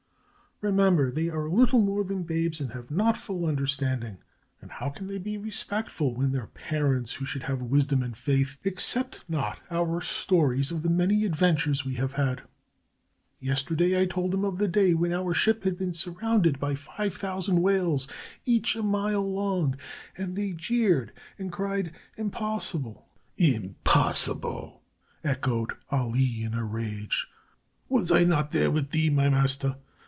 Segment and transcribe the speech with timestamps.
[0.63, 4.17] "Remember they are little more than babes and have not full understanding.
[4.61, 8.57] And how can they be respectful when their parents, who should have wisdom and faith,
[8.63, 12.43] accept not our stories of the many adventures we have had?
[13.39, 17.15] Yesterday, I told them of the day when our ship had been surrounded by five
[17.17, 18.07] thousand whales,
[18.45, 19.75] each a mile long,
[20.15, 24.83] and they jeered and cried 'Impossible!'" "Impossible!"
[25.23, 27.25] echoed Ali, in a rage.
[27.89, 29.77] "Was I not there with thee, my master?